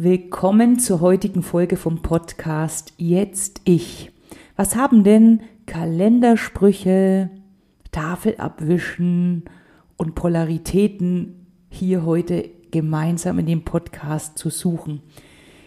Willkommen 0.00 0.78
zur 0.78 1.00
heutigen 1.00 1.42
Folge 1.42 1.76
vom 1.76 2.02
Podcast 2.02 2.92
Jetzt 2.98 3.62
ich. 3.64 4.12
Was 4.54 4.76
haben 4.76 5.02
denn 5.02 5.40
Kalendersprüche, 5.66 7.30
Tafel 7.90 8.36
abwischen 8.36 9.46
und 9.96 10.14
Polaritäten 10.14 11.48
hier 11.68 12.06
heute 12.06 12.48
gemeinsam 12.70 13.40
in 13.40 13.46
dem 13.46 13.64
Podcast 13.64 14.38
zu 14.38 14.50
suchen? 14.50 15.02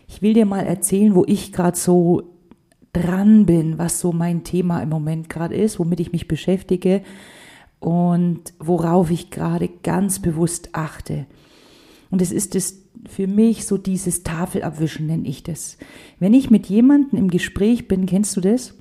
Ich 0.07 0.21
will 0.21 0.33
dir 0.33 0.45
mal 0.45 0.65
erzählen, 0.65 1.13
wo 1.13 1.25
ich 1.27 1.51
gerade 1.51 1.75
so 1.75 2.23
dran 2.93 3.45
bin, 3.45 3.77
was 3.79 3.99
so 3.99 4.13
mein 4.13 4.45
Thema 4.45 4.81
im 4.81 4.87
Moment 4.87 5.27
gerade 5.27 5.55
ist, 5.55 5.77
womit 5.77 5.99
ich 5.99 6.13
mich 6.13 6.29
beschäftige 6.29 7.01
und 7.81 8.53
worauf 8.59 9.11
ich 9.11 9.29
gerade 9.29 9.67
ganz 9.83 10.21
bewusst 10.21 10.69
achte. 10.71 11.25
Und 12.11 12.21
es 12.21 12.31
ist 12.31 12.55
das 12.55 12.80
für 13.07 13.27
mich 13.27 13.65
so 13.65 13.77
dieses 13.77 14.23
Tafelabwischen, 14.23 15.07
nenne 15.07 15.27
ich 15.27 15.43
das. 15.43 15.77
Wenn 16.19 16.33
ich 16.33 16.49
mit 16.49 16.67
jemandem 16.67 17.17
im 17.17 17.29
Gespräch 17.29 17.87
bin, 17.87 18.05
kennst 18.05 18.35
du 18.37 18.41
das? 18.41 18.75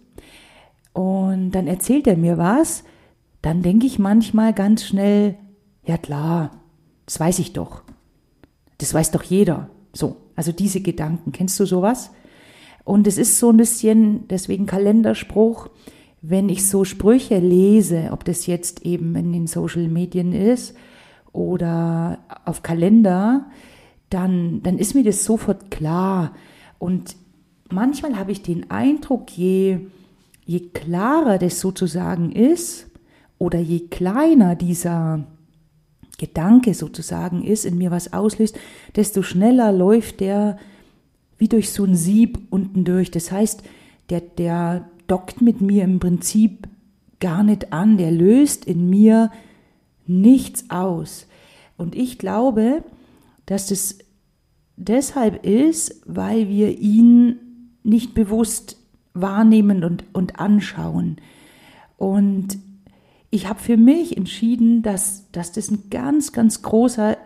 Und 0.92 1.52
dann 1.52 1.66
erzählt 1.66 2.06
er 2.06 2.16
mir 2.16 2.38
was, 2.38 2.84
dann 3.42 3.62
denke 3.62 3.86
ich 3.86 3.98
manchmal 3.98 4.52
ganz 4.52 4.84
schnell, 4.84 5.36
ja 5.84 5.96
klar, 5.96 6.62
das 7.06 7.18
weiß 7.18 7.38
ich 7.38 7.52
doch. 7.52 7.82
Das 8.78 8.92
weiß 8.92 9.10
doch 9.10 9.22
jeder. 9.22 9.70
So, 9.92 10.16
also 10.36 10.52
diese 10.52 10.80
Gedanken, 10.80 11.32
kennst 11.32 11.58
du 11.58 11.64
sowas? 11.64 12.10
Und 12.84 13.06
es 13.06 13.18
ist 13.18 13.38
so 13.38 13.50
ein 13.50 13.56
bisschen, 13.56 14.26
deswegen 14.28 14.66
Kalenderspruch, 14.66 15.68
wenn 16.22 16.48
ich 16.48 16.68
so 16.68 16.84
Sprüche 16.84 17.38
lese, 17.38 18.08
ob 18.12 18.24
das 18.24 18.46
jetzt 18.46 18.84
eben 18.84 19.14
in 19.16 19.32
den 19.32 19.46
Social 19.46 19.88
Medien 19.88 20.32
ist 20.32 20.74
oder 21.32 22.18
auf 22.44 22.62
Kalender, 22.62 23.46
dann, 24.10 24.62
dann 24.62 24.78
ist 24.78 24.94
mir 24.94 25.04
das 25.04 25.24
sofort 25.24 25.70
klar. 25.70 26.34
Und 26.78 27.16
manchmal 27.70 28.18
habe 28.18 28.32
ich 28.32 28.42
den 28.42 28.70
Eindruck, 28.70 29.30
je, 29.30 29.78
je 30.44 30.60
klarer 30.60 31.38
das 31.38 31.60
sozusagen 31.60 32.32
ist 32.32 32.90
oder 33.38 33.58
je 33.58 33.88
kleiner 33.88 34.56
dieser 34.56 35.24
Gedanke 36.18 36.74
sozusagen 36.74 37.42
ist, 37.42 37.64
in 37.64 37.78
mir 37.78 37.90
was 37.90 38.12
auslöst, 38.12 38.58
desto 38.94 39.22
schneller 39.22 39.72
läuft 39.72 40.20
der 40.20 40.58
wie 41.38 41.48
durch 41.48 41.70
so 41.70 41.84
ein 41.84 41.94
Sieb 41.94 42.38
unten 42.50 42.84
durch. 42.84 43.10
Das 43.10 43.32
heißt, 43.32 43.62
der, 44.10 44.20
der 44.20 44.90
dockt 45.06 45.40
mit 45.40 45.62
mir 45.62 45.84
im 45.84 45.98
Prinzip 45.98 46.68
gar 47.18 47.42
nicht 47.42 47.72
an, 47.72 47.96
der 47.96 48.10
löst 48.10 48.66
in 48.66 48.90
mir 48.90 49.30
nichts 50.06 50.68
aus. 50.68 51.26
Und 51.78 51.94
ich 51.94 52.18
glaube, 52.18 52.84
dass 53.46 53.68
das 53.68 53.98
deshalb 54.80 55.44
ist, 55.44 56.00
weil 56.06 56.48
wir 56.48 56.78
ihn 56.78 57.36
nicht 57.82 58.14
bewusst 58.14 58.76
wahrnehmen 59.14 59.84
und, 59.84 60.04
und 60.12 60.38
anschauen. 60.38 61.16
Und 61.96 62.58
ich 63.30 63.48
habe 63.48 63.60
für 63.60 63.76
mich 63.76 64.16
entschieden, 64.16 64.82
dass, 64.82 65.30
dass 65.32 65.52
das 65.52 65.70
ein 65.70 65.84
ganz, 65.90 66.32
ganz 66.32 66.62
großer 66.62 67.16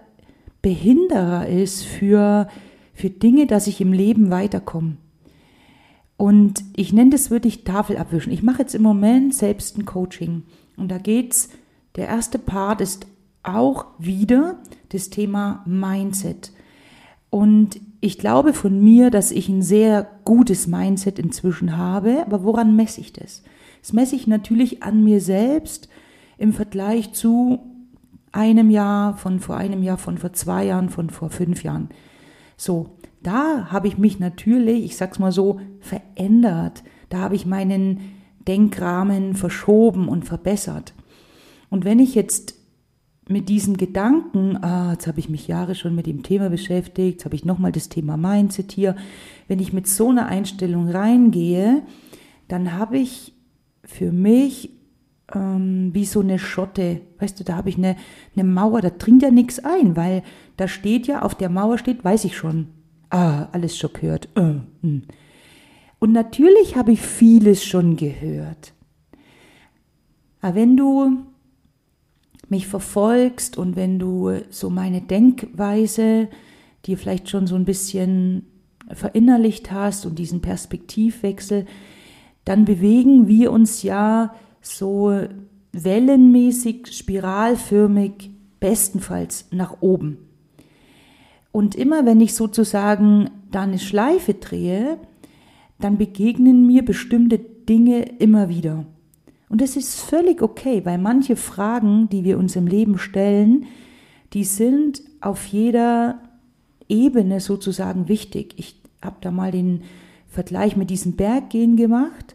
Behinderer 0.63 1.49
ist 1.49 1.85
für, 1.85 2.49
für 2.93 3.11
Dinge, 3.11 3.47
dass 3.47 3.67
ich 3.67 3.81
im 3.81 3.93
Leben 3.93 4.31
weiterkomme. 4.31 4.97
Und 6.17 6.63
ich 6.77 6.93
nenne 6.93 7.11
das 7.11 7.31
wirklich 7.31 7.65
Tafel 7.65 7.97
abwischen. 7.97 8.33
Ich 8.33 8.43
mache 8.43 8.63
jetzt 8.63 8.75
im 8.75 8.83
Moment 8.83 9.35
selbst 9.35 9.77
ein 9.79 9.85
Coaching. 9.85 10.45
Und 10.77 10.91
da 10.91 10.99
geht's, 10.99 11.51
der 11.97 12.09
erste 12.09 12.39
Part 12.39 12.81
ist 12.81 13.07
auch 13.43 13.87
wieder 13.99 14.59
das 14.91 15.11
Thema 15.11 15.63
Mindset. 15.67 16.53
Und 17.35 17.81
ich 18.01 18.19
glaube 18.19 18.53
von 18.53 18.81
mir, 18.81 19.11
dass 19.11 19.33
ich 19.33 19.49
ein 19.49 19.61
sehr 19.61 20.07
gutes 20.25 20.69
Mindset 20.69 21.19
inzwischen 21.19 21.77
habe. 21.77 22.23
Aber 22.25 22.45
woran 22.45 22.77
messe 22.77 23.01
ich 23.01 23.13
das? 23.13 23.43
Das 23.83 23.93
messe 23.93 24.15
ich 24.15 24.29
natürlich 24.29 24.85
an 24.85 25.03
mir 25.03 25.21
selbst 25.21 25.89
im 26.39 26.53
Vergleich 26.53 27.13
zu 27.13 27.59
einem 28.31 28.71
Jahr, 28.71 29.17
von 29.17 29.41
vor 29.41 29.57
einem 29.57 29.83
Jahr, 29.83 29.99
von 29.99 30.17
vor 30.17 30.33
zwei 30.33 30.67
Jahren, 30.67 30.91
von 30.91 31.11
vor 31.11 31.29
fünf 31.29 31.65
Jahren. 31.65 31.89
So, 32.57 32.99
da 33.21 33.67
habe 33.73 33.89
ich 33.89 33.99
mich 33.99 34.21
natürlich, 34.21 34.85
ich 34.85 34.97
sag's 34.97 35.19
mal 35.19 35.33
so, 35.33 35.61
verändert. 35.81 36.85
Da 37.09 37.19
habe 37.19 37.35
ich 37.35 37.47
meinen 37.47 37.99
Denkrahmen 38.47 39.35
verschoben 39.35 40.07
und 40.07 40.25
verbessert. 40.25 40.95
Und 41.69 41.85
wenn 41.85 41.99
ich 41.99 42.15
jetzt 42.15 42.55
mit 43.29 43.49
diesem 43.49 43.77
Gedanken, 43.77 44.63
ah, 44.63 44.93
jetzt 44.93 45.07
habe 45.07 45.19
ich 45.19 45.29
mich 45.29 45.49
Jahre 45.49 45.75
schon 45.75 45.95
mit 45.95 46.07
dem 46.07 46.23
Thema 46.23 46.51
beschäftigt, 46.51 47.19
jetzt 47.19 47.25
habe 47.25 47.35
ich 47.35 47.45
nochmal 47.45 47.73
das 47.73 47.89
Thema 47.89 48.17
Mindset 48.17 48.73
hier, 48.73 48.97
wenn 49.49 49.61
ich 49.61 49.73
mit 49.73 49.87
so 49.87 50.11
einer 50.11 50.27
Einstellung 50.27 50.89
reingehe, 50.89 51.83
dann 52.49 52.73
habe 52.73 52.99
ich 52.99 53.33
für 53.83 54.13
mich 54.13 54.71
ähm, 55.35 55.91
wie 55.95 56.05
so 56.05 56.21
eine 56.21 56.39
Schotte, 56.39 57.01
weißt 57.19 57.41
du, 57.41 57.45
da 57.45 57.57
habe 57.57 57.71
ich 57.71 57.79
eine, 57.79 57.97
eine 58.37 58.45
Mauer, 58.45 58.83
da 58.83 58.91
dringt 58.91 59.23
ja 59.23 59.31
nichts 59.31 59.59
ein, 59.59 59.97
weil 59.97 60.23
da 60.57 60.69
steht 60.69 61.07
ja, 61.07 61.23
auf 61.23 61.35
der 61.35 61.49
Mauer 61.49 61.79
steht, 61.79 62.05
weiß 62.05 62.25
ich 62.25 62.37
schon, 62.37 62.69
ah, 63.11 63.49
alles 63.53 63.77
schon 63.79 63.93
gehört. 63.93 64.29
Äh, 64.35 64.61
hm. 64.83 65.03
Und 65.99 66.13
natürlich 66.13 66.77
habe 66.77 66.93
ich 66.93 67.01
vieles 67.01 67.65
schon 67.65 67.97
gehört. 67.97 68.75
Aber 70.43 70.55
wenn 70.57 70.77
du 70.77 71.25
mich 72.49 72.67
verfolgst 72.67 73.59
und 73.59 73.77
wenn 73.77 73.99
du 73.99 74.33
so 74.51 74.71
meine 74.71 75.01
Denkweise 75.01 76.29
dir 76.87 76.99
vielleicht 76.99 77.29
schon 77.29 77.47
so 77.47 77.55
ein 77.55 77.65
bisschen 77.65 78.47
verinnerlicht 78.93 79.71
hast 79.71 80.05
und 80.07 80.19
diesen 80.19 80.41
Perspektivwechsel, 80.41 81.67
dann 82.45 82.65
bewegen 82.65 83.27
wir 83.27 83.51
uns 83.51 83.83
ja 83.83 84.35
so 84.61 85.19
wellenmäßig, 85.73 86.93
spiralförmig, 86.93 88.31
bestenfalls 88.61 89.47
nach 89.51 89.81
oben. 89.81 90.19
Und 91.53 91.75
immer 91.75 92.05
wenn 92.05 92.21
ich 92.21 92.35
sozusagen 92.35 93.31
da 93.51 93.63
eine 93.63 93.79
Schleife 93.79 94.35
drehe, 94.35 94.99
dann 95.79 95.99
begegnen 95.99 96.67
mir 96.67 96.85
bestimmte 96.85 97.39
Dinge 97.39 98.03
immer 98.19 98.49
wieder. 98.49 98.87
Und 99.55 99.63
es 99.63 99.77
ist 99.77 100.01
völlig 100.01 100.43
okay, 100.43 100.85
weil 100.85 100.99
manche 100.99 101.37
Fragen, 101.37 102.09
die 102.09 102.25
wir 102.25 102.39
uns 102.39 102.57
im 102.57 102.67
Leben 102.67 102.99
stellen, 102.99 103.67
die 104.33 104.43
sind 104.43 105.01
auf 105.21 105.47
jeder 105.47 106.19
Ebene 106.89 107.39
sozusagen 107.39 108.09
wichtig. 108.09 108.55
Ich 108.57 108.83
habe 109.01 109.15
da 109.21 109.31
mal 109.31 109.53
den 109.53 109.85
Vergleich 110.27 110.77
mit 110.77 110.91
diesem 110.91 111.15
Berggehen 111.15 111.77
gemacht. 111.77 112.35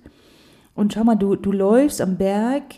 Und 0.76 0.94
schau 0.94 1.04
mal, 1.04 1.16
du, 1.16 1.36
du 1.36 1.52
läufst 1.52 2.00
am 2.00 2.16
Berg 2.16 2.76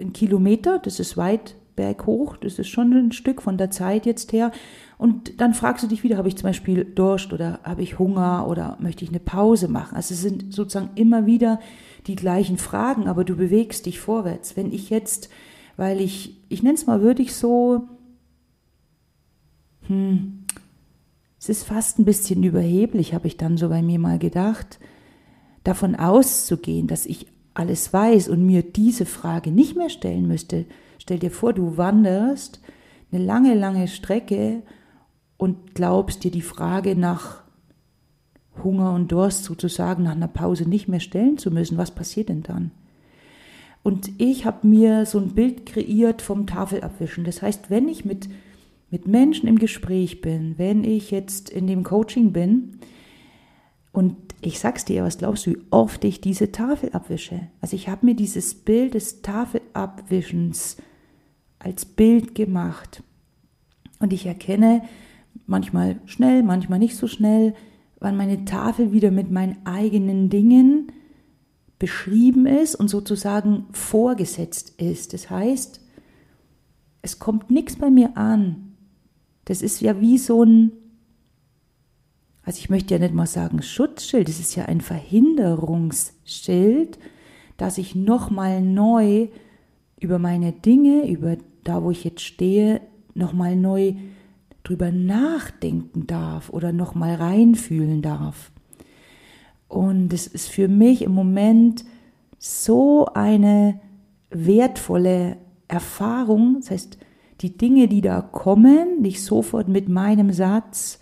einen 0.00 0.12
Kilometer, 0.12 0.80
das 0.80 0.98
ist 0.98 1.16
weit 1.16 1.54
berghoch, 1.76 2.36
das 2.36 2.58
ist 2.58 2.68
schon 2.68 2.92
ein 2.92 3.12
Stück 3.12 3.42
von 3.42 3.58
der 3.58 3.70
Zeit 3.70 4.06
jetzt 4.06 4.32
her. 4.32 4.52
Und 4.98 5.40
dann 5.40 5.54
fragst 5.54 5.82
du 5.82 5.88
dich 5.88 6.02
wieder, 6.02 6.16
habe 6.16 6.28
ich 6.28 6.36
zum 6.36 6.48
Beispiel 6.48 6.84
Durst 6.84 7.32
oder 7.32 7.60
habe 7.64 7.82
ich 7.82 7.98
Hunger 7.98 8.46
oder 8.48 8.76
möchte 8.80 9.04
ich 9.04 9.10
eine 9.10 9.20
Pause 9.20 9.68
machen? 9.68 9.96
Also 9.96 10.14
es 10.14 10.22
sind 10.22 10.54
sozusagen 10.54 10.90
immer 10.94 11.26
wieder 11.26 11.60
die 12.06 12.16
gleichen 12.16 12.58
Fragen, 12.58 13.08
aber 13.08 13.24
du 13.24 13.36
bewegst 13.36 13.86
dich 13.86 13.98
vorwärts. 13.98 14.56
Wenn 14.56 14.72
ich 14.72 14.90
jetzt, 14.90 15.28
weil 15.76 16.00
ich, 16.00 16.40
ich 16.48 16.62
nenne 16.62 16.74
es 16.74 16.86
mal 16.86 17.02
würdig 17.02 17.34
so, 17.34 17.88
hm, 19.88 20.44
es 21.38 21.48
ist 21.48 21.64
fast 21.64 21.98
ein 21.98 22.04
bisschen 22.04 22.42
überheblich, 22.42 23.12
habe 23.12 23.26
ich 23.26 23.36
dann 23.36 23.56
so 23.56 23.68
bei 23.68 23.82
mir 23.82 23.98
mal 23.98 24.18
gedacht, 24.18 24.78
davon 25.62 25.94
auszugehen, 25.94 26.86
dass 26.86 27.04
ich 27.04 27.26
alles 27.54 27.92
weiß 27.92 28.28
und 28.28 28.44
mir 28.44 28.62
diese 28.62 29.06
Frage 29.06 29.50
nicht 29.50 29.76
mehr 29.76 29.88
stellen 29.88 30.26
müsste. 30.26 30.66
Stell 30.98 31.18
dir 31.18 31.30
vor, 31.30 31.52
du 31.52 31.76
wanderst 31.76 32.60
eine 33.12 33.24
lange, 33.24 33.54
lange 33.54 33.88
Strecke 33.88 34.62
und 35.36 35.74
glaubst 35.74 36.24
dir 36.24 36.30
die 36.30 36.42
Frage 36.42 36.96
nach 36.96 37.42
Hunger 38.62 38.92
und 38.92 39.10
Durst 39.10 39.44
sozusagen 39.44 40.04
nach 40.04 40.12
einer 40.12 40.28
Pause 40.28 40.68
nicht 40.68 40.88
mehr 40.88 41.00
stellen 41.00 41.38
zu 41.38 41.50
müssen. 41.50 41.78
Was 41.78 41.90
passiert 41.90 42.28
denn 42.28 42.42
dann? 42.42 42.70
Und 43.82 44.12
ich 44.18 44.46
habe 44.46 44.66
mir 44.66 45.04
so 45.06 45.18
ein 45.18 45.34
Bild 45.34 45.66
kreiert 45.66 46.22
vom 46.22 46.46
Tafelabwischen. 46.46 47.24
Das 47.24 47.42
heißt, 47.42 47.68
wenn 47.68 47.88
ich 47.88 48.04
mit, 48.04 48.28
mit 48.90 49.06
Menschen 49.06 49.46
im 49.46 49.58
Gespräch 49.58 50.20
bin, 50.22 50.54
wenn 50.56 50.84
ich 50.84 51.10
jetzt 51.10 51.50
in 51.50 51.66
dem 51.66 51.82
Coaching 51.82 52.32
bin 52.32 52.78
und 53.92 54.23
ich 54.46 54.58
sag's 54.58 54.84
dir, 54.84 55.04
was 55.04 55.18
glaubst 55.18 55.46
du, 55.46 55.52
wie 55.52 55.62
oft 55.70 56.04
ich 56.04 56.20
diese 56.20 56.52
Tafel 56.52 56.90
abwische? 56.92 57.48
Also 57.60 57.76
ich 57.76 57.88
habe 57.88 58.06
mir 58.06 58.14
dieses 58.14 58.54
Bild 58.54 58.94
des 58.94 59.22
Tafelabwischens 59.22 60.76
als 61.58 61.84
Bild 61.84 62.34
gemacht. 62.34 63.02
Und 64.00 64.12
ich 64.12 64.26
erkenne 64.26 64.82
manchmal 65.46 66.00
schnell, 66.04 66.42
manchmal 66.42 66.78
nicht 66.78 66.96
so 66.96 67.06
schnell, 67.06 67.54
wann 68.00 68.16
meine 68.16 68.44
Tafel 68.44 68.92
wieder 68.92 69.10
mit 69.10 69.30
meinen 69.30 69.64
eigenen 69.64 70.28
Dingen 70.28 70.92
beschrieben 71.78 72.46
ist 72.46 72.74
und 72.74 72.88
sozusagen 72.88 73.66
vorgesetzt 73.72 74.74
ist. 74.80 75.12
Das 75.12 75.30
heißt, 75.30 75.80
es 77.02 77.18
kommt 77.18 77.50
nichts 77.50 77.76
bei 77.76 77.90
mir 77.90 78.16
an. 78.16 78.74
Das 79.44 79.62
ist 79.62 79.80
ja 79.80 80.00
wie 80.00 80.18
so 80.18 80.42
ein, 80.42 80.72
Also 82.44 82.58
ich 82.58 82.68
möchte 82.68 82.92
ja 82.94 83.00
nicht 83.00 83.14
mal 83.14 83.26
sagen 83.26 83.62
Schutzschild, 83.62 84.28
es 84.28 84.38
ist 84.38 84.54
ja 84.54 84.66
ein 84.66 84.82
Verhinderungsschild, 84.82 86.98
dass 87.56 87.78
ich 87.78 87.94
nochmal 87.94 88.60
neu 88.60 89.28
über 89.98 90.18
meine 90.18 90.52
Dinge, 90.52 91.08
über 91.08 91.38
da, 91.62 91.82
wo 91.82 91.90
ich 91.90 92.04
jetzt 92.04 92.20
stehe, 92.20 92.82
nochmal 93.14 93.56
neu 93.56 93.94
drüber 94.62 94.92
nachdenken 94.92 96.06
darf 96.06 96.50
oder 96.50 96.72
nochmal 96.72 97.14
reinfühlen 97.14 98.02
darf. 98.02 98.52
Und 99.68 100.12
es 100.12 100.26
ist 100.26 100.50
für 100.50 100.68
mich 100.68 101.00
im 101.02 101.12
Moment 101.12 101.86
so 102.38 103.06
eine 103.14 103.80
wertvolle 104.30 105.38
Erfahrung. 105.68 106.56
Das 106.60 106.70
heißt, 106.70 106.98
die 107.40 107.56
Dinge, 107.56 107.88
die 107.88 108.02
da 108.02 108.20
kommen, 108.20 109.00
nicht 109.00 109.22
sofort 109.22 109.68
mit 109.68 109.88
meinem 109.88 110.32
Satz, 110.32 110.98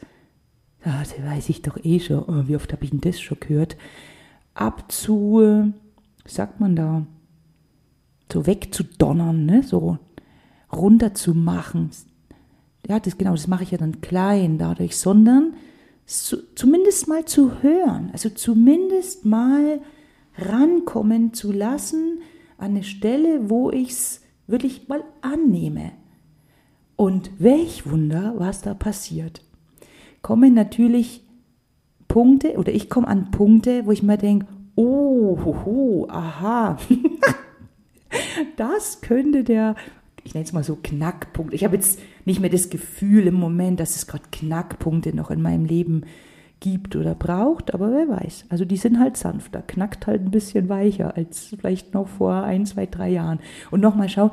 das 0.85 1.15
weiß 1.23 1.49
ich 1.49 1.63
doch 1.63 1.79
eh 1.83 2.01
schon, 2.01 2.25
oh, 2.25 2.49
wie 2.49 2.57
oft 2.57 2.73
habe 2.73 2.85
ich 2.85 2.91
denn 2.91 3.01
das 3.01 3.21
schon 3.21 3.39
gehört, 3.41 3.77
abzu, 4.55 5.73
sagt 6.25 6.61
man 6.61 6.77
da, 6.77 7.07
so 8.33 8.47
wegzudonnern, 8.47 9.45
ne? 9.45 9.63
so 9.63 9.99
runterzumachen. 10.73 11.91
Ja, 12.89 12.99
das 12.99 13.19
genau, 13.19 13.33
das 13.33 13.47
mache 13.47 13.63
ich 13.63 13.71
ja 13.71 13.79
dann 13.79 14.01
klein 14.01 14.59
dadurch, 14.59 14.97
sondern 14.97 15.55
zu, 16.07 16.55
zumindest 16.55 17.09
mal 17.09 17.25
zu 17.25 17.63
hören, 17.63 18.11
also 18.13 18.31
zumindest 18.31 19.25
mal 19.25 19.81
rankommen 20.37 21.33
zu 21.35 21.53
lassen 21.53 22.21
an 22.59 22.73
eine 22.73 22.85
Stelle, 22.85 23.51
wo 23.51 23.71
ich 23.71 23.91
es 23.91 24.23
wirklich 24.47 24.89
mal 24.89 25.05
annehme. 25.21 25.93
Und 26.97 27.31
welch 27.39 27.89
Wunder, 27.91 28.35
was 28.37 28.63
da 28.63 28.75
passiert. 28.75 29.43
Kommen 30.23 30.55
natürlich 30.55 31.25
Punkte 32.09 32.57
oder 32.57 32.73
ich 32.73 32.89
komme 32.89 33.09
an 33.09 33.31
Punkte, 33.31 33.87
wo 33.87 33.93
ich 33.93 34.03
mir 34.03 34.19
denke, 34.19 34.47
oh, 34.75 35.39
hoho, 35.45 36.07
aha, 36.09 36.79
das 38.57 39.01
könnte 39.01 39.45
der, 39.45 39.75
ich 40.25 40.35
nenne 40.35 40.45
es 40.45 40.53
mal 40.53 40.65
so 40.65 40.79
Knackpunkt. 40.81 41.55
Ich 41.55 41.65
habe 41.65 41.77
jetzt 41.77 42.01
nicht 42.25 42.41
mehr 42.41 42.51
das 42.51 42.71
Gefühl 42.71 43.27
im 43.27 43.35
Moment, 43.35 43.81
dass 43.81 43.97
es 43.97 44.07
gerade 44.07 44.25
Knackpunkte 44.31 45.15
noch 45.15 45.31
in 45.31 45.43
meinem 45.43 45.65
Leben 45.65 46.05
gibt 46.61 46.95
oder 46.95 47.15
braucht, 47.15 47.75
aber 47.75 47.91
wer 47.91 48.09
weiß. 48.09 48.45
Also 48.49 48.65
die 48.65 48.77
sind 48.77 49.01
halt 49.01 49.17
sanfter, 49.17 49.63
knackt 49.63 50.07
halt 50.07 50.23
ein 50.23 50.31
bisschen 50.31 50.69
weicher 50.69 51.17
als 51.17 51.55
vielleicht 51.59 51.93
noch 51.93 52.07
vor 52.07 52.35
ein, 52.45 52.67
zwei, 52.67 52.87
drei 52.87 53.11
Jahren. 53.11 53.41
Und 53.71 53.81
nochmal 53.81 54.09
schau, 54.09 54.31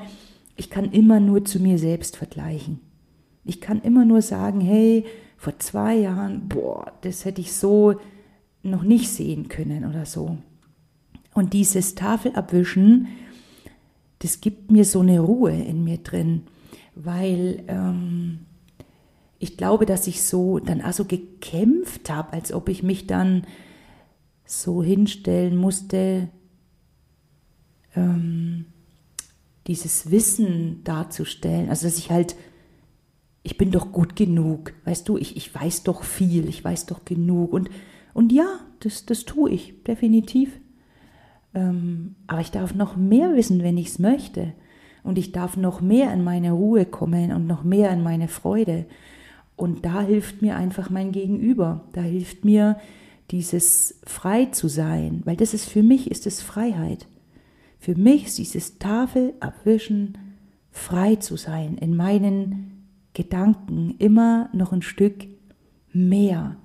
ich 0.55 0.69
kann 0.69 0.91
immer 0.91 1.19
nur 1.19 1.43
zu 1.45 1.59
mir 1.59 1.79
selbst 1.79 2.17
vergleichen. 2.17 2.81
Ich 3.45 3.61
kann 3.61 3.81
immer 3.81 4.05
nur 4.05 4.21
sagen, 4.21 4.61
hey, 4.61 5.05
vor 5.39 5.57
zwei 5.57 5.95
Jahren, 5.95 6.49
boah, 6.49 6.91
das 6.99 7.23
hätte 7.23 7.39
ich 7.39 7.53
so 7.53 7.97
noch 8.61 8.83
nicht 8.83 9.09
sehen 9.09 9.47
können 9.47 9.85
oder 9.85 10.05
so. 10.05 10.37
Und 11.33 11.53
dieses 11.53 11.95
Tafelabwischen, 11.95 13.07
das 14.19 14.41
gibt 14.41 14.69
mir 14.69 14.83
so 14.83 14.99
eine 14.99 15.21
Ruhe 15.21 15.53
in 15.53 15.85
mir 15.85 15.99
drin, 15.99 16.43
weil 16.93 17.63
ähm, 17.69 18.39
ich 19.39 19.55
glaube, 19.55 19.85
dass 19.85 20.07
ich 20.07 20.23
so 20.23 20.59
dann 20.59 20.81
also 20.81 21.05
gekämpft 21.05 22.09
habe, 22.09 22.33
als 22.33 22.51
ob 22.51 22.67
ich 22.67 22.83
mich 22.83 23.07
dann 23.07 23.47
so 24.45 24.83
hinstellen 24.83 25.55
musste, 25.55 26.27
ähm, 27.95 28.65
dieses 29.67 30.11
Wissen 30.11 30.83
darzustellen. 30.83 31.69
Also 31.69 31.87
dass 31.87 31.97
ich 31.97 32.11
halt, 32.11 32.35
ich 33.49 33.57
bin 33.57 33.71
doch 33.71 33.91
gut 33.91 34.15
genug, 34.15 34.73
weißt 34.85 35.09
du, 35.09 35.17
ich, 35.17 35.35
ich 35.35 35.53
weiß 35.53 35.81
doch 35.81 36.03
viel, 36.03 36.47
ich 36.47 36.63
weiß 36.63 36.85
doch 36.85 37.03
genug. 37.03 37.51
Und, 37.51 37.71
und 38.13 38.31
ja, 38.31 38.45
das, 38.79 39.07
das 39.07 39.25
tue 39.25 39.49
ich, 39.49 39.83
definitiv. 39.85 40.59
Ähm, 41.55 42.13
aber 42.27 42.41
ich 42.41 42.51
darf 42.51 42.75
noch 42.75 42.95
mehr 42.95 43.35
wissen, 43.35 43.63
wenn 43.63 43.79
ich 43.79 43.87
es 43.87 43.97
möchte. 43.97 44.53
Und 45.03 45.17
ich 45.17 45.31
darf 45.31 45.57
noch 45.57 45.81
mehr 45.81 46.13
in 46.13 46.23
meine 46.23 46.51
Ruhe 46.51 46.85
kommen 46.85 47.31
und 47.31 47.47
noch 47.47 47.63
mehr 47.63 47.89
in 47.89 48.03
meine 48.03 48.27
Freude. 48.27 48.85
Und 49.55 49.83
da 49.83 50.03
hilft 50.03 50.43
mir 50.43 50.55
einfach 50.55 50.91
mein 50.91 51.11
Gegenüber. 51.11 51.85
Da 51.93 52.01
hilft 52.01 52.45
mir 52.45 52.77
dieses 53.31 53.99
frei 54.03 54.45
zu 54.45 54.67
sein, 54.67 55.23
weil 55.25 55.37
das 55.37 55.55
ist 55.55 55.67
für 55.67 55.81
mich 55.81 56.11
ist 56.11 56.27
es 56.27 56.39
Freiheit. 56.39 57.07
Für 57.79 57.95
mich 57.95 58.25
ist 58.25 58.37
dieses 58.37 58.77
Tafel 58.77 59.33
abwischen 59.39 60.19
frei 60.69 61.15
zu 61.15 61.35
sein 61.35 61.79
in 61.79 61.95
meinen 61.95 62.78
Gedanken 63.13 63.95
immer 63.97 64.49
noch 64.53 64.71
ein 64.71 64.81
Stück 64.81 65.27
mehr. 65.91 66.57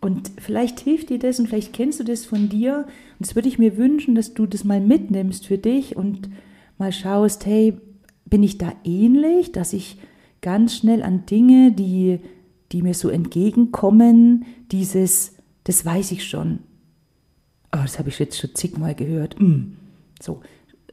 Und 0.00 0.30
vielleicht 0.38 0.80
hilft 0.80 1.08
dir 1.08 1.18
das 1.18 1.40
und 1.40 1.48
vielleicht 1.48 1.72
kennst 1.72 1.98
du 1.98 2.04
das 2.04 2.26
von 2.26 2.50
dir. 2.50 2.86
Und 3.18 3.26
das 3.26 3.34
würde 3.34 3.48
ich 3.48 3.58
mir 3.58 3.78
wünschen, 3.78 4.14
dass 4.14 4.34
du 4.34 4.44
das 4.46 4.62
mal 4.64 4.80
mitnimmst 4.80 5.46
für 5.46 5.56
dich 5.56 5.96
und 5.96 6.28
mal 6.76 6.92
schaust, 6.92 7.46
hey, 7.46 7.78
bin 8.26 8.42
ich 8.42 8.58
da 8.58 8.72
ähnlich, 8.84 9.52
dass 9.52 9.72
ich 9.72 9.98
ganz 10.42 10.76
schnell 10.76 11.02
an 11.02 11.24
Dinge, 11.24 11.72
die, 11.72 12.20
die 12.70 12.82
mir 12.82 12.92
so 12.92 13.08
entgegenkommen, 13.08 14.44
dieses, 14.72 15.36
das 15.64 15.86
weiß 15.86 16.12
ich 16.12 16.24
schon. 16.24 16.58
Oh, 17.72 17.80
das 17.80 17.98
habe 17.98 18.10
ich 18.10 18.18
jetzt 18.18 18.38
schon 18.38 18.54
zigmal 18.54 18.94
gehört. 18.94 19.40
Mm. 19.40 19.76
So, 20.20 20.42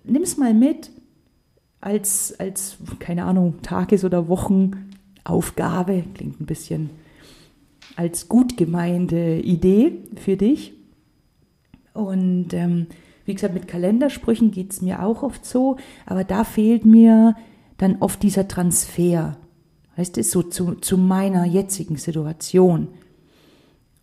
nimm 0.05 0.21
es 0.21 0.37
mal 0.37 0.53
mit 0.53 0.89
als, 1.81 2.39
als, 2.39 2.77
keine 2.99 3.25
Ahnung, 3.25 3.61
Tages- 3.61 4.05
oder 4.05 4.27
Wochenaufgabe. 4.27 6.03
Klingt 6.13 6.39
ein 6.39 6.45
bisschen 6.45 6.91
als 7.95 8.29
gut 8.29 8.55
gemeinte 8.55 9.41
Idee 9.43 9.99
für 10.15 10.37
dich. 10.37 10.73
Und 11.93 12.53
ähm, 12.53 12.87
wie 13.25 13.33
gesagt, 13.33 13.53
mit 13.53 13.67
Kalendersprüchen 13.67 14.51
geht 14.51 14.71
es 14.71 14.81
mir 14.81 15.03
auch 15.03 15.23
oft 15.23 15.45
so, 15.45 15.77
aber 16.05 16.23
da 16.23 16.43
fehlt 16.43 16.85
mir 16.85 17.35
dann 17.77 17.97
oft 17.99 18.23
dieser 18.23 18.47
Transfer, 18.47 19.37
weißt 19.97 20.17
du, 20.17 20.23
so 20.23 20.43
zu, 20.43 20.75
zu 20.75 20.97
meiner 20.97 21.45
jetzigen 21.45 21.97
Situation. 21.97 22.87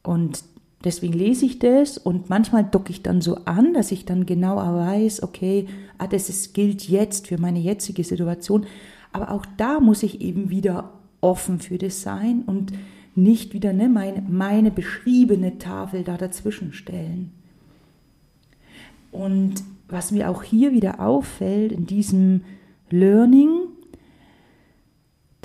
Und 0.02 0.42
deswegen 0.84 1.12
lese 1.12 1.46
ich 1.46 1.58
das 1.58 1.98
und 1.98 2.30
manchmal 2.30 2.64
docke 2.64 2.90
ich 2.90 3.02
dann 3.02 3.20
so 3.20 3.36
an, 3.44 3.75
dass 3.75 3.92
ich 3.92 4.04
dann 4.04 4.26
genauer 4.26 4.76
weiß, 4.76 5.22
okay, 5.22 5.66
ah, 5.98 6.06
das 6.06 6.28
ist, 6.28 6.54
gilt 6.54 6.88
jetzt 6.88 7.26
für 7.26 7.38
meine 7.38 7.58
jetzige 7.58 8.04
Situation. 8.04 8.66
Aber 9.12 9.30
auch 9.30 9.46
da 9.56 9.80
muss 9.80 10.02
ich 10.02 10.20
eben 10.20 10.50
wieder 10.50 10.92
offen 11.20 11.58
für 11.58 11.78
das 11.78 12.02
sein 12.02 12.42
und 12.46 12.72
nicht 13.14 13.52
wieder 13.52 13.72
ne, 13.72 13.88
meine, 13.88 14.22
meine 14.28 14.70
beschriebene 14.70 15.58
Tafel 15.58 16.05
da 16.05 16.17
dazwischen 16.17 16.72
stellen. 16.72 17.32
Und 19.10 19.55
was 19.88 20.12
mir 20.12 20.31
auch 20.31 20.43
hier 20.43 20.72
wieder 20.72 21.00
auffällt 21.00 21.72
in 21.72 21.86
diesem 21.86 22.43
Learning, 22.91 23.68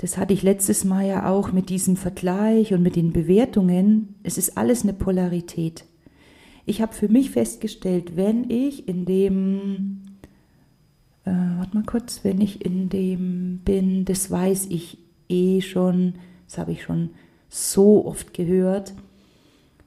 das 0.04 0.18
hatte 0.18 0.34
ich 0.34 0.42
letztes 0.42 0.84
Mal 0.84 1.06
ja 1.06 1.30
auch 1.30 1.50
mit 1.50 1.70
diesem 1.70 1.96
Vergleich 1.96 2.74
und 2.74 2.82
mit 2.82 2.94
den 2.94 3.14
Bewertungen, 3.14 4.16
es 4.22 4.36
ist 4.36 4.58
alles 4.58 4.82
eine 4.82 4.92
Polarität. 4.92 5.86
Ich 6.66 6.82
habe 6.82 6.92
für 6.92 7.08
mich 7.08 7.30
festgestellt, 7.30 8.14
wenn 8.14 8.50
ich 8.50 8.86
in 8.86 9.06
dem, 9.06 10.02
äh, 11.24 11.30
warte 11.30 11.74
mal 11.74 11.86
kurz, 11.86 12.22
wenn 12.22 12.42
ich 12.42 12.62
in 12.62 12.90
dem 12.90 13.60
bin, 13.64 14.04
das 14.04 14.30
weiß 14.30 14.66
ich 14.66 14.98
eh 15.30 15.62
schon, 15.62 16.16
das 16.48 16.58
habe 16.58 16.72
ich 16.72 16.82
schon 16.82 17.08
so 17.48 18.04
oft 18.04 18.34
gehört, 18.34 18.92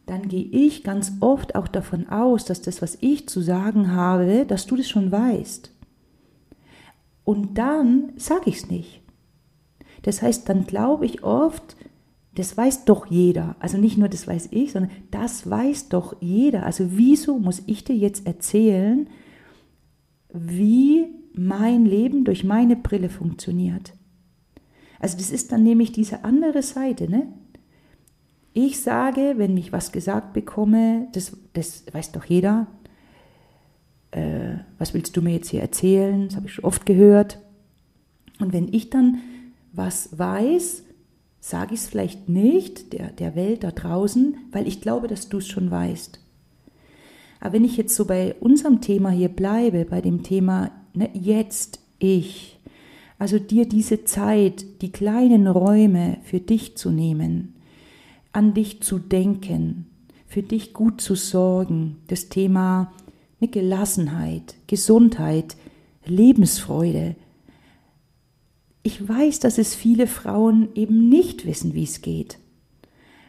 dann 0.07 0.29
gehe 0.29 0.45
ich 0.45 0.83
ganz 0.83 1.11
oft 1.19 1.53
auch 1.53 1.67
davon 1.67 2.09
aus, 2.09 2.43
dass 2.43 2.63
das, 2.63 2.81
was 2.81 2.97
ich 3.01 3.29
zu 3.29 3.39
sagen 3.39 3.91
habe, 3.91 4.47
dass 4.47 4.65
du 4.65 4.77
das 4.77 4.89
schon 4.89 5.11
weißt. 5.11 5.71
Und 7.23 7.59
dann 7.59 8.13
sage 8.15 8.49
ich 8.49 8.55
es 8.55 8.71
nicht. 8.71 9.03
Das 10.03 10.21
heißt, 10.21 10.47
dann 10.47 10.65
glaube 10.65 11.05
ich 11.05 11.23
oft, 11.23 11.75
das 12.35 12.55
weiß 12.55 12.85
doch 12.85 13.07
jeder. 13.07 13.55
Also 13.59 13.77
nicht 13.77 13.97
nur 13.97 14.09
das 14.09 14.27
weiß 14.27 14.49
ich, 14.51 14.71
sondern 14.71 14.91
das 15.09 15.49
weiß 15.49 15.89
doch 15.89 16.21
jeder. 16.21 16.65
Also 16.65 16.97
wieso 16.97 17.39
muss 17.39 17.63
ich 17.65 17.83
dir 17.83 17.95
jetzt 17.95 18.27
erzählen, 18.27 19.09
wie 20.31 21.07
mein 21.33 21.85
Leben 21.85 22.25
durch 22.25 22.43
meine 22.43 22.75
Brille 22.75 23.09
funktioniert? 23.09 23.93
Also 24.99 25.17
das 25.17 25.31
ist 25.31 25.51
dann 25.51 25.63
nämlich 25.63 25.91
diese 25.91 26.23
andere 26.23 26.61
Seite, 26.61 27.09
ne? 27.09 27.27
Ich 28.53 28.81
sage, 28.81 29.35
wenn 29.37 29.55
ich 29.55 29.71
was 29.71 29.91
gesagt 29.91 30.33
bekomme, 30.33 31.07
das, 31.13 31.37
das 31.53 31.85
weiß 31.91 32.11
doch 32.13 32.25
jeder, 32.25 32.65
äh, 34.11 34.57
was 34.79 34.93
willst 34.95 35.15
du 35.15 35.21
mir 35.21 35.33
jetzt 35.33 35.49
hier 35.49 35.61
erzählen? 35.61 36.27
Das 36.27 36.35
habe 36.35 36.47
ich 36.47 36.53
schon 36.53 36.65
oft 36.65 36.85
gehört. 36.85 37.39
Und 38.39 38.53
wenn 38.53 38.71
ich 38.73 38.89
dann 38.89 39.19
was 39.77 40.17
weiß, 40.17 40.83
sage 41.39 41.75
ich 41.75 41.81
es 41.81 41.87
vielleicht 41.87 42.27
nicht 42.27 42.93
der, 42.93 43.11
der 43.11 43.35
Welt 43.35 43.63
da 43.63 43.71
draußen, 43.71 44.35
weil 44.51 44.67
ich 44.67 44.81
glaube, 44.81 45.07
dass 45.07 45.29
du 45.29 45.37
es 45.37 45.47
schon 45.47 45.71
weißt. 45.71 46.19
Aber 47.39 47.53
wenn 47.53 47.63
ich 47.63 47.77
jetzt 47.77 47.95
so 47.95 48.05
bei 48.05 48.35
unserem 48.39 48.81
Thema 48.81 49.11
hier 49.11 49.29
bleibe, 49.29 49.85
bei 49.85 50.01
dem 50.01 50.23
Thema 50.23 50.71
ne, 50.93 51.09
jetzt 51.13 51.79
ich, 51.99 52.59
also 53.19 53.39
dir 53.39 53.67
diese 53.67 54.03
Zeit, 54.03 54.81
die 54.81 54.91
kleinen 54.91 55.47
Räume 55.47 56.17
für 56.23 56.39
dich 56.39 56.75
zu 56.77 56.91
nehmen, 56.91 57.55
an 58.31 58.53
dich 58.53 58.81
zu 58.81 58.99
denken, 58.99 59.87
für 60.27 60.43
dich 60.43 60.73
gut 60.73 61.01
zu 61.01 61.15
sorgen. 61.15 61.97
Das 62.07 62.29
Thema 62.29 62.91
eine 63.39 63.49
Gelassenheit, 63.49 64.55
Gesundheit, 64.67 65.55
Lebensfreude. 66.05 67.15
Ich 68.87 69.05
weiß, 69.05 69.41
dass 69.41 69.57
es 69.57 69.75
viele 69.75 70.07
Frauen 70.07 70.69
eben 70.73 71.09
nicht 71.09 71.45
wissen, 71.45 71.73
wie 71.73 71.83
es 71.83 72.01
geht. 72.01 72.39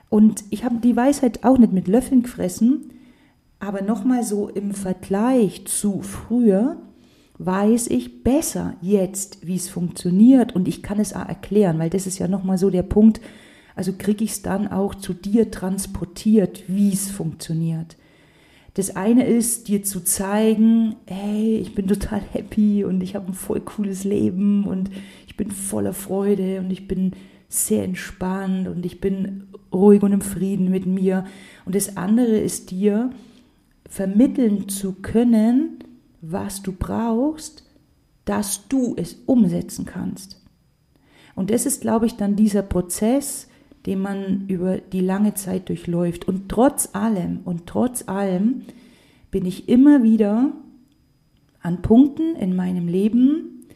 Und 0.08 0.44
ich 0.50 0.62
habe 0.62 0.76
die 0.76 0.94
Weisheit 0.94 1.42
auch 1.42 1.58
nicht 1.58 1.72
mit 1.72 1.88
Löffeln 1.88 2.22
gefressen, 2.22 2.92
aber 3.58 3.82
nochmal 3.82 4.22
so 4.22 4.48
im 4.48 4.72
Vergleich 4.72 5.66
zu 5.66 6.00
früher 6.02 6.76
weiß 7.38 7.88
ich 7.88 8.22
besser 8.22 8.76
jetzt, 8.82 9.48
wie 9.48 9.56
es 9.56 9.68
funktioniert 9.68 10.54
und 10.54 10.68
ich 10.68 10.80
kann 10.80 11.00
es 11.00 11.12
auch 11.12 11.26
erklären, 11.26 11.80
weil 11.80 11.90
das 11.90 12.06
ist 12.06 12.20
ja 12.20 12.28
nochmal 12.28 12.56
so 12.56 12.70
der 12.70 12.84
Punkt, 12.84 13.20
also 13.74 13.92
kriege 13.98 14.22
ich 14.22 14.30
es 14.30 14.42
dann 14.42 14.68
auch 14.68 14.94
zu 14.94 15.12
dir 15.12 15.50
transportiert, 15.50 16.62
wie 16.68 16.92
es 16.92 17.10
funktioniert. 17.10 17.96
Das 18.78 18.94
eine 18.94 19.26
ist, 19.26 19.66
dir 19.66 19.82
zu 19.82 20.04
zeigen, 20.04 20.94
hey, 21.08 21.56
ich 21.56 21.74
bin 21.74 21.88
total 21.88 22.20
happy 22.20 22.84
und 22.84 23.02
ich 23.02 23.16
habe 23.16 23.26
ein 23.26 23.34
voll 23.34 23.58
cooles 23.58 24.04
Leben 24.04 24.68
und 24.68 24.88
ich 25.26 25.36
bin 25.36 25.50
voller 25.50 25.92
Freude 25.92 26.60
und 26.60 26.70
ich 26.70 26.86
bin 26.86 27.10
sehr 27.48 27.82
entspannt 27.82 28.68
und 28.68 28.86
ich 28.86 29.00
bin 29.00 29.48
ruhig 29.72 30.04
und 30.04 30.12
im 30.12 30.20
Frieden 30.20 30.70
mit 30.70 30.86
mir. 30.86 31.24
Und 31.64 31.74
das 31.74 31.96
andere 31.96 32.38
ist 32.38 32.70
dir 32.70 33.10
vermitteln 33.88 34.68
zu 34.68 34.92
können, 34.92 35.82
was 36.20 36.62
du 36.62 36.70
brauchst, 36.70 37.64
dass 38.26 38.68
du 38.68 38.94
es 38.96 39.16
umsetzen 39.26 39.86
kannst. 39.86 40.40
Und 41.34 41.50
das 41.50 41.66
ist, 41.66 41.80
glaube 41.80 42.06
ich, 42.06 42.14
dann 42.14 42.36
dieser 42.36 42.62
Prozess, 42.62 43.47
den 43.86 44.00
man 44.00 44.46
über 44.48 44.78
die 44.78 45.00
lange 45.00 45.34
Zeit 45.34 45.68
durchläuft. 45.68 46.26
Und 46.26 46.48
trotz 46.48 46.94
allem, 46.94 47.40
und 47.44 47.66
trotz 47.66 48.08
allem 48.08 48.62
bin 49.30 49.44
ich 49.44 49.68
immer 49.68 50.02
wieder 50.02 50.52
an 51.60 51.82
Punkten 51.82 52.36
in 52.36 52.56
meinem 52.56 52.88
Leben, 52.88 53.66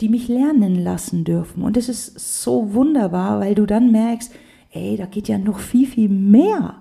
die 0.00 0.08
mich 0.08 0.28
lernen 0.28 0.76
lassen 0.76 1.24
dürfen. 1.24 1.62
Und 1.62 1.76
es 1.76 1.88
ist 1.88 2.42
so 2.42 2.74
wunderbar, 2.74 3.40
weil 3.40 3.54
du 3.54 3.66
dann 3.66 3.90
merkst, 3.90 4.32
ey, 4.70 4.96
da 4.96 5.06
geht 5.06 5.28
ja 5.28 5.38
noch 5.38 5.58
viel, 5.58 5.86
viel 5.86 6.08
mehr. 6.08 6.76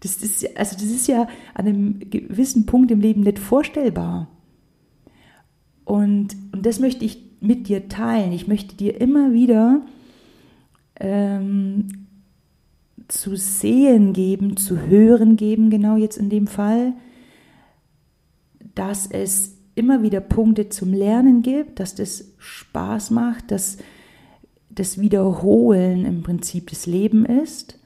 Das 0.00 0.16
ist, 0.22 0.56
also 0.56 0.76
das 0.76 0.84
ist 0.84 1.08
ja 1.08 1.28
an 1.54 1.66
einem 1.66 1.98
gewissen 2.10 2.66
Punkt 2.66 2.90
im 2.90 3.00
Leben 3.00 3.22
nicht 3.22 3.38
vorstellbar. 3.38 4.28
Und, 5.84 6.36
und 6.52 6.66
das 6.66 6.78
möchte 6.78 7.04
ich 7.04 7.22
mit 7.40 7.68
dir 7.68 7.88
teilen. 7.88 8.32
Ich 8.32 8.46
möchte 8.46 8.76
dir 8.76 9.00
immer 9.00 9.32
wieder 9.32 9.82
ähm, 11.00 12.06
zu 13.08 13.36
sehen 13.36 14.12
geben, 14.12 14.56
zu 14.56 14.78
hören 14.86 15.36
geben, 15.36 15.70
genau 15.70 15.96
jetzt 15.96 16.18
in 16.18 16.30
dem 16.30 16.46
Fall, 16.46 16.92
dass 18.74 19.06
es 19.06 19.56
immer 19.74 20.02
wieder 20.02 20.20
Punkte 20.20 20.68
zum 20.68 20.92
Lernen 20.92 21.42
gibt, 21.42 21.80
dass 21.80 21.94
das 21.94 22.32
Spaß 22.38 23.10
macht, 23.10 23.50
dass 23.50 23.78
das 24.70 25.00
Wiederholen 25.00 26.04
im 26.04 26.22
Prinzip 26.22 26.70
das 26.70 26.86
Leben 26.86 27.24
ist 27.24 27.78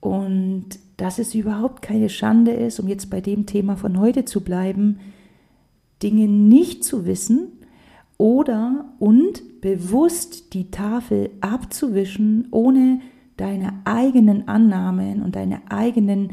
und 0.00 0.66
dass 0.96 1.18
es 1.18 1.34
überhaupt 1.34 1.82
keine 1.82 2.08
Schande 2.08 2.52
ist, 2.52 2.78
um 2.78 2.88
jetzt 2.88 3.10
bei 3.10 3.20
dem 3.20 3.46
Thema 3.46 3.76
von 3.76 3.98
heute 3.98 4.24
zu 4.24 4.42
bleiben, 4.42 5.00
Dinge 6.02 6.28
nicht 6.28 6.84
zu 6.84 7.06
wissen 7.06 7.48
oder 8.18 8.92
und 8.98 9.42
bewusst 9.60 10.54
die 10.54 10.70
Tafel 10.70 11.30
abzuwischen, 11.40 12.48
ohne 12.50 13.00
deine 13.36 13.80
eigenen 13.84 14.48
Annahmen 14.48 15.22
und 15.22 15.36
deine 15.36 15.62
eigenen 15.70 16.30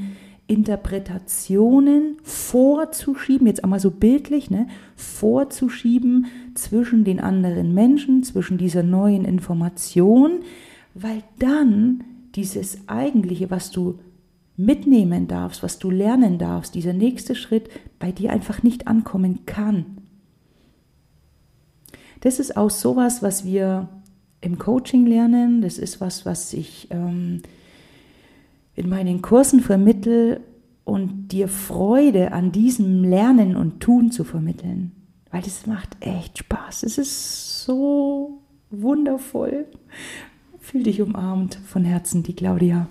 Interpretationen 0.47 2.17
vorzuschieben, 2.23 3.47
jetzt 3.47 3.63
einmal 3.63 3.81
so 3.81 3.91
bildlich, 3.91 4.49
ne, 4.49 4.67
vorzuschieben 4.95 6.27
zwischen 6.55 7.03
den 7.03 7.19
anderen 7.19 7.73
Menschen, 7.73 8.23
zwischen 8.23 8.57
dieser 8.57 8.83
neuen 8.83 9.25
Information, 9.25 10.39
weil 10.93 11.21
dann 11.37 12.03
dieses 12.35 12.87
eigentliche, 12.87 13.51
was 13.51 13.71
du 13.71 13.99
mitnehmen 14.55 15.27
darfst, 15.27 15.63
was 15.63 15.79
du 15.79 15.91
lernen 15.91 16.37
darfst, 16.37 16.75
dieser 16.75 16.93
nächste 16.93 17.35
Schritt 17.35 17.69
bei 17.99 18.11
dir 18.11 18.31
einfach 18.31 18.63
nicht 18.63 18.87
ankommen 18.87 19.45
kann. 19.45 19.96
Das 22.21 22.39
ist 22.39 22.57
auch 22.57 22.69
sowas, 22.69 23.21
was 23.21 23.45
wir 23.45 23.89
im 24.41 24.57
Coaching 24.57 25.05
lernen. 25.05 25.61
Das 25.61 25.77
ist 25.77 26.01
was, 26.01 26.25
was 26.25 26.53
ich 26.53 26.87
ähm, 26.91 27.41
in 28.75 28.89
meinen 28.89 29.21
Kursen 29.21 29.59
vermittel 29.59 30.41
und 30.83 31.29
dir 31.29 31.47
Freude 31.47 32.31
an 32.31 32.51
diesem 32.51 33.03
Lernen 33.03 33.55
und 33.55 33.81
Tun 33.81 34.11
zu 34.11 34.23
vermitteln. 34.23 34.91
Weil 35.31 35.41
es 35.41 35.65
macht 35.67 35.97
echt 35.99 36.37
Spaß. 36.37 36.83
Es 36.83 36.97
ist 36.97 37.63
so 37.63 38.41
wundervoll. 38.69 39.65
Fühl 40.59 40.83
dich 40.83 41.01
umarmt 41.01 41.55
von 41.55 41.83
Herzen, 41.83 42.23
die 42.23 42.35
Claudia. 42.35 42.87